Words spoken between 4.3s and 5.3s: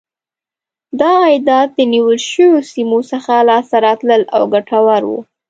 او ګټور و.